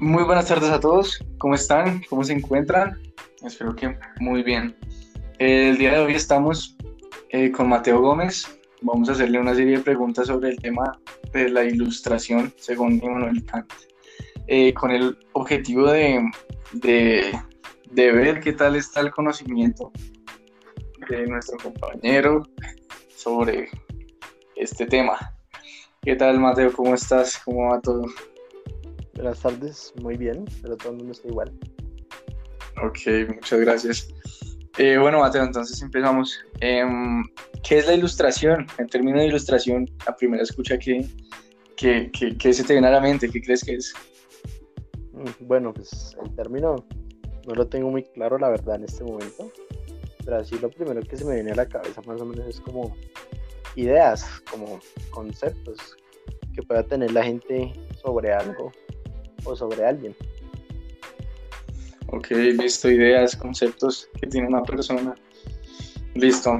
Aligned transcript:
Muy 0.00 0.22
buenas 0.22 0.46
tardes 0.46 0.70
a 0.70 0.78
todos. 0.78 1.18
¿Cómo 1.38 1.56
están? 1.56 2.02
¿Cómo 2.08 2.22
se 2.22 2.32
encuentran? 2.32 3.02
Espero 3.44 3.74
que 3.74 3.98
muy 4.20 4.44
bien. 4.44 4.76
El 5.40 5.76
día 5.76 5.94
de 5.94 5.98
hoy 5.98 6.14
estamos 6.14 6.76
eh, 7.30 7.50
con 7.50 7.68
Mateo 7.68 8.00
Gómez. 8.00 8.60
Vamos 8.80 9.08
a 9.08 9.12
hacerle 9.12 9.40
una 9.40 9.56
serie 9.56 9.78
de 9.78 9.82
preguntas 9.82 10.28
sobre 10.28 10.50
el 10.50 10.56
tema 10.60 10.96
de 11.32 11.48
la 11.48 11.64
ilustración 11.64 12.54
según 12.58 13.00
Immanuel 13.02 13.44
Kant, 13.44 13.72
eh, 14.46 14.72
con 14.72 14.92
el 14.92 15.18
objetivo 15.32 15.90
de, 15.90 16.24
de, 16.74 17.36
de 17.90 18.12
ver 18.12 18.38
qué 18.38 18.52
tal 18.52 18.76
está 18.76 19.00
el 19.00 19.10
conocimiento 19.10 19.90
de 21.08 21.26
nuestro 21.26 21.58
compañero 21.58 22.44
sobre 23.16 23.68
este 24.54 24.86
tema. 24.86 25.18
¿Qué 26.02 26.14
tal, 26.14 26.38
Mateo? 26.38 26.72
¿Cómo 26.72 26.94
estás? 26.94 27.42
¿Cómo 27.44 27.72
va 27.72 27.80
todo? 27.80 28.06
Buenas 29.18 29.40
tardes, 29.40 29.92
muy 30.00 30.16
bien, 30.16 30.44
pero 30.62 30.76
todo 30.76 30.92
el 30.92 30.98
mundo 30.98 31.10
está 31.10 31.26
igual. 31.26 31.52
Ok, 32.80 33.34
muchas 33.34 33.58
gracias. 33.58 34.14
Eh, 34.78 34.96
bueno, 34.96 35.18
Mateo, 35.18 35.42
entonces 35.42 35.82
empezamos. 35.82 36.38
Em, 36.60 37.24
¿Qué 37.68 37.78
es 37.78 37.88
la 37.88 37.94
ilustración? 37.94 38.64
En 38.78 38.86
términos 38.86 39.22
de 39.22 39.26
ilustración, 39.26 39.90
a 40.06 40.14
primera 40.14 40.44
escucha, 40.44 40.78
¿qué, 40.78 41.04
qué, 41.76 42.12
qué, 42.12 42.52
se 42.52 42.62
te 42.62 42.74
viene 42.74 42.86
a 42.86 42.92
la 42.92 43.00
mente? 43.00 43.28
¿Qué 43.28 43.42
crees 43.42 43.64
que 43.64 43.74
es? 43.74 43.92
Mm, 45.12 45.48
bueno, 45.48 45.74
pues 45.74 46.16
el 46.22 46.32
término 46.36 46.76
no 47.48 47.54
lo 47.56 47.66
tengo 47.66 47.90
muy 47.90 48.04
claro, 48.04 48.38
la 48.38 48.50
verdad, 48.50 48.76
en 48.76 48.84
este 48.84 49.02
momento. 49.02 49.50
Pero 50.24 50.36
así 50.36 50.56
lo 50.60 50.70
primero 50.70 51.00
que 51.00 51.16
se 51.16 51.24
me 51.24 51.34
viene 51.34 51.50
a 51.50 51.56
la 51.56 51.66
cabeza 51.66 52.00
más 52.02 52.20
o 52.20 52.24
menos 52.24 52.46
es 52.46 52.60
como 52.60 52.96
ideas, 53.74 54.24
como 54.48 54.78
conceptos 55.10 55.96
que 56.54 56.62
pueda 56.62 56.84
tener 56.84 57.10
la 57.10 57.24
gente 57.24 57.72
sobre 58.00 58.32
algo 58.32 58.70
sobre 59.56 59.84
alguien. 59.84 60.14
Ok, 62.08 62.30
listo, 62.30 62.90
ideas, 62.90 63.36
conceptos 63.36 64.08
que 64.20 64.26
tiene 64.26 64.48
una 64.48 64.62
persona. 64.62 65.14
Listo. 66.14 66.58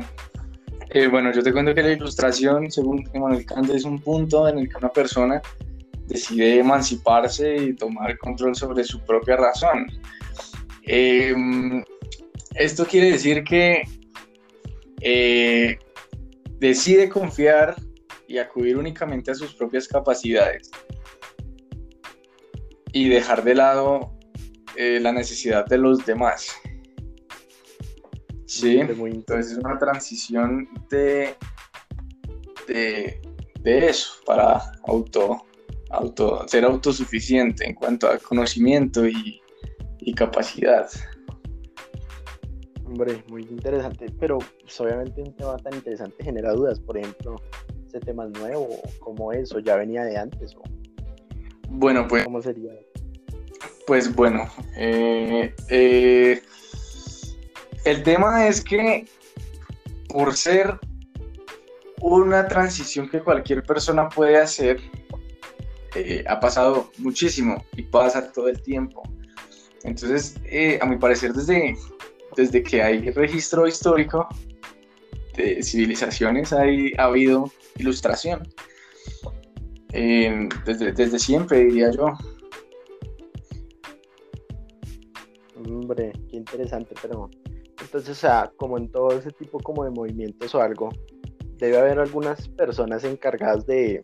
Eh, 0.91 1.07
bueno, 1.07 1.33
yo 1.33 1.43
te 1.43 1.53
cuento 1.53 1.75
que 1.75 1.83
la 1.83 1.93
ilustración, 1.93 2.71
según 2.71 3.05
Emmanuel 3.13 3.45
Kant, 3.47 3.71
es 3.71 3.85
un 3.85 3.99
punto 3.99 4.49
en 4.49 4.59
el 4.59 4.69
que 4.69 4.77
una 4.79 4.91
persona 4.91 5.41
decide 6.07 6.59
emanciparse 6.59 7.57
y 7.57 7.75
tomar 7.75 8.17
control 8.19 8.55
sobre 8.55 8.85
su 8.85 9.01
propia 9.01 9.37
razón. 9.37 9.87
Em, 10.83 11.85
esto 12.55 12.87
quiere 12.87 13.13
decir 13.13 13.45
que 13.45 13.83
eh, 15.01 15.79
decide 16.59 17.09
confiar 17.09 17.77
y 18.27 18.39
acudir 18.39 18.77
únicamente 18.77 19.31
a 19.31 19.35
sus 19.35 19.55
propias 19.55 19.87
capacidades 19.89 20.71
y 22.93 23.09
dejar 23.09 23.45
de 23.45 23.55
lado 23.55 24.19
eh, 24.77 25.01
la 25.01 25.13
necesidad 25.13 25.67
de 25.67 25.79
los 25.79 26.05
demás. 26.07 26.49
Sí, 28.47 28.79
entonces 28.79 29.53
es 29.53 29.59
una 29.59 29.79
transición 29.79 30.69
de, 30.89 31.37
de, 32.67 33.21
eso 33.89 34.11
para 34.25 34.73
auto, 34.87 35.45
auto, 35.91 36.49
ser 36.49 36.65
autosuficiente 36.65 37.67
en 37.67 37.75
cuanto 37.75 38.09
a 38.09 38.19
conocimiento 38.19 39.07
y, 39.07 39.41
y 40.01 40.15
capacidad. 40.15 40.89
Hombre, 42.87 43.23
muy 43.29 43.43
interesante, 43.43 44.07
pero 44.19 44.39
pues, 44.39 44.81
obviamente 44.81 45.21
un 45.21 45.37
tema 45.37 45.59
tan 45.59 45.75
interesante 45.75 46.25
genera 46.25 46.53
dudas. 46.53 46.81
Por 46.81 46.97
ejemplo, 46.97 47.37
¿ese 47.87 48.01
tema 48.01 48.25
es 48.25 48.31
nuevo? 48.31 48.69
¿Cómo 49.01 49.31
es? 49.31 49.53
¿O 49.53 49.59
ya 49.59 49.77
venía 49.77 50.05
de 50.05 50.17
antes? 50.17 50.55
O... 50.57 50.63
Bueno, 51.69 52.07
pues. 52.09 52.25
¿Cómo 52.25 52.43
sería? 52.43 52.73
Pues 53.87 54.15
bueno, 54.15 54.47
eh, 54.77 55.55
eh, 55.71 56.43
el 57.85 58.03
tema 58.03 58.47
es 58.47 58.63
que 58.63 59.07
por 60.09 60.37
ser 60.37 60.79
una 62.03 62.47
transición 62.47 63.09
que 63.09 63.21
cualquier 63.21 63.63
persona 63.63 64.09
puede 64.09 64.37
hacer, 64.37 64.79
eh, 65.95 66.23
ha 66.29 66.39
pasado 66.39 66.91
muchísimo 66.99 67.65
y 67.77 67.83
pasa 67.83 68.31
todo 68.31 68.49
el 68.49 68.61
tiempo. 68.63 69.03
Entonces, 69.85 70.37
a 70.83 70.85
mi 70.85 70.97
parecer, 70.97 71.33
desde, 71.33 71.75
desde 72.37 72.63
que 72.63 72.83
hay 72.83 73.11
registro 73.11 73.67
histórico 73.67 74.29
de 75.35 75.63
civilizaciones, 75.63 76.53
hay, 76.53 76.93
ha 76.99 77.05
habido 77.05 77.51
ilustración. 77.79 78.47
Desde, 79.93 80.93
desde 80.93 81.19
siempre, 81.19 81.65
diría 81.65 81.91
yo. 81.91 82.13
Hombre, 85.57 86.13
qué 86.31 86.37
interesante, 86.37 86.95
pero 87.01 87.31
entonces, 87.81 88.11
o 88.11 88.15
sea, 88.15 88.53
como 88.57 88.77
en 88.77 88.91
todo 88.91 89.13
ese 89.13 89.31
tipo 89.31 89.59
como 89.61 89.85
de 89.85 89.91
movimientos 89.91 90.55
o 90.55 90.61
algo, 90.61 90.91
debe 91.57 91.79
haber 91.79 91.99
algunas 91.99 92.49
personas 92.49 93.05
encargadas 93.05 93.67
de, 93.67 94.01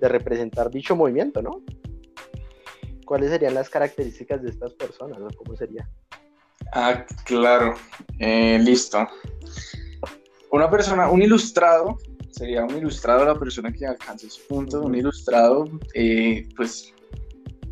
representar 0.00 0.70
dicho 0.70 0.94
movimiento, 0.96 1.40
¿no? 1.40 1.62
¿Cuáles 3.04 3.30
serían 3.30 3.54
las 3.54 3.70
características 3.70 4.42
de 4.42 4.50
estas 4.50 4.74
personas? 4.74 5.18
¿no? 5.18 5.28
¿Cómo 5.36 5.56
sería? 5.56 5.88
Ah, 6.72 7.06
claro, 7.24 7.74
eh, 8.18 8.58
listo. 8.60 9.06
Una 10.50 10.68
persona, 10.68 11.08
un 11.08 11.22
ilustrado, 11.22 11.96
sería 12.36 12.64
un 12.64 12.76
ilustrado 12.76 13.24
la 13.24 13.38
persona 13.38 13.72
que 13.72 13.86
alcanza 13.86 14.26
ese 14.26 14.42
punto, 14.46 14.82
un 14.82 14.94
ilustrado, 14.94 15.64
eh, 15.94 16.46
pues 16.54 16.92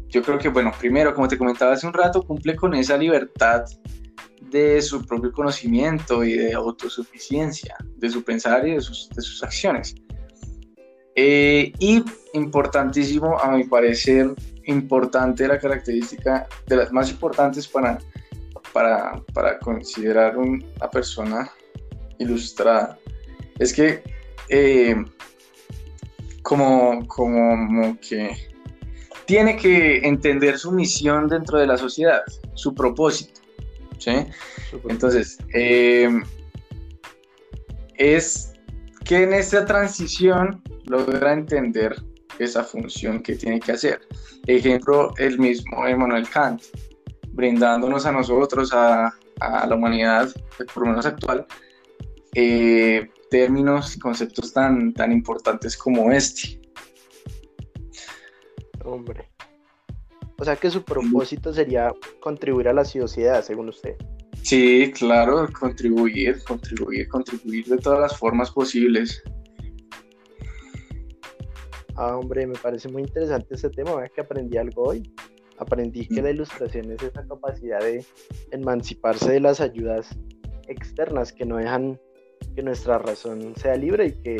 yo 0.08 0.22
creo 0.22 0.38
que, 0.38 0.48
bueno, 0.48 0.72
primero, 0.78 1.14
como 1.14 1.28
te 1.28 1.36
comentaba 1.36 1.72
hace 1.72 1.86
un 1.86 1.92
rato, 1.92 2.22
cumple 2.22 2.56
con 2.56 2.74
esa 2.74 2.96
libertad 2.96 3.64
de 4.50 4.80
su 4.80 5.04
propio 5.04 5.32
conocimiento 5.32 6.24
y 6.24 6.34
de 6.34 6.54
autosuficiencia, 6.54 7.76
de 7.96 8.08
su 8.08 8.22
pensar 8.22 8.66
y 8.66 8.72
de 8.72 8.80
sus, 8.80 9.10
de 9.10 9.20
sus 9.20 9.42
acciones. 9.42 9.96
Eh, 11.14 11.72
y 11.78 12.02
importantísimo, 12.32 13.38
a 13.38 13.50
mi 13.50 13.64
parecer, 13.64 14.34
importante 14.64 15.46
la 15.46 15.58
característica 15.58 16.46
de 16.66 16.76
las 16.76 16.90
más 16.90 17.10
importantes 17.10 17.68
para, 17.68 17.98
para, 18.72 19.20
para 19.34 19.58
considerar 19.58 20.38
una 20.38 20.90
persona 20.90 21.50
ilustrada, 22.18 22.98
es 23.58 23.72
que 23.72 24.13
eh, 24.48 24.96
como, 26.42 27.06
como 27.06 27.98
que 28.00 28.36
tiene 29.26 29.56
que 29.56 29.98
entender 30.06 30.58
su 30.58 30.72
misión 30.72 31.28
dentro 31.28 31.58
de 31.58 31.66
la 31.66 31.78
sociedad, 31.78 32.22
su 32.54 32.74
propósito. 32.74 33.40
¿sí? 33.98 34.26
Entonces, 34.88 35.38
eh, 35.54 36.08
es 37.96 38.52
que 39.04 39.22
en 39.22 39.34
esta 39.34 39.64
transición 39.64 40.62
logra 40.86 41.32
entender 41.32 41.94
esa 42.38 42.64
función 42.64 43.22
que 43.22 43.36
tiene 43.36 43.60
que 43.60 43.72
hacer. 43.72 44.00
Ejemplo, 44.46 45.12
el 45.18 45.38
mismo 45.38 45.86
Emmanuel 45.86 46.28
Kant, 46.28 46.62
brindándonos 47.32 48.06
a 48.06 48.12
nosotros, 48.12 48.72
a, 48.72 49.12
la 49.40 49.74
humanidad, 49.74 50.30
por 50.72 50.84
lo 50.84 50.90
menos 50.90 51.06
actual, 51.06 51.44
eh, 52.34 53.08
términos 53.30 53.96
y 53.96 53.98
conceptos 53.98 54.52
tan, 54.52 54.92
tan 54.92 55.12
importantes 55.12 55.76
como 55.76 56.10
este. 56.12 56.60
Hombre. 58.84 59.28
O 60.38 60.44
sea 60.44 60.56
que 60.56 60.70
su 60.70 60.82
propósito 60.82 61.52
sería 61.52 61.92
contribuir 62.20 62.68
a 62.68 62.72
la 62.72 62.84
sociedad, 62.84 63.42
según 63.42 63.68
usted. 63.68 63.96
Sí, 64.42 64.92
claro, 64.92 65.48
contribuir, 65.58 66.42
contribuir, 66.44 67.08
contribuir 67.08 67.64
de 67.66 67.78
todas 67.78 68.00
las 68.00 68.18
formas 68.18 68.50
posibles. 68.50 69.22
Ah, 71.96 72.16
hombre, 72.16 72.46
me 72.46 72.54
parece 72.54 72.88
muy 72.88 73.02
interesante 73.02 73.54
ese 73.54 73.70
tema, 73.70 73.94
¿verdad? 73.94 74.10
que 74.14 74.20
aprendí 74.20 74.58
algo 74.58 74.88
hoy. 74.88 75.14
Aprendí 75.58 76.06
que 76.08 76.20
la 76.20 76.30
ilustración 76.30 76.90
es 76.90 77.02
esa 77.02 77.26
capacidad 77.26 77.80
de 77.80 78.04
emanciparse 78.50 79.32
de 79.32 79.40
las 79.40 79.60
ayudas 79.60 80.10
externas 80.66 81.32
que 81.32 81.46
no 81.46 81.56
dejan 81.56 81.98
que 82.54 82.62
nuestra 82.62 82.98
razón 82.98 83.54
sea 83.56 83.76
libre 83.76 84.06
y 84.06 84.12
que 84.12 84.36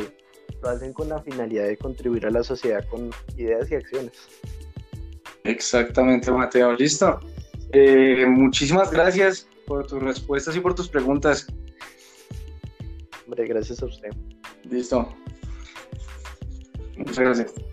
lo 0.61 0.69
hacen 0.69 0.93
con 0.93 1.09
la 1.09 1.21
finalidad 1.21 1.67
de 1.67 1.77
contribuir 1.77 2.25
a 2.25 2.31
la 2.31 2.43
sociedad 2.43 2.85
con 2.89 3.09
ideas 3.37 3.69
y 3.71 3.75
acciones. 3.75 4.13
Exactamente, 5.43 6.31
Mateo. 6.31 6.73
Listo. 6.73 7.19
Eh, 7.71 8.25
muchísimas 8.27 8.91
gracias 8.91 9.47
por 9.65 9.85
tus 9.85 10.01
respuestas 10.01 10.55
y 10.55 10.59
por 10.59 10.75
tus 10.75 10.87
preguntas. 10.87 11.47
Hombre, 13.25 13.47
gracias 13.47 13.81
a 13.81 13.85
usted. 13.85 14.09
Listo. 14.69 15.07
Muchas 16.97 17.19
gracias. 17.19 17.64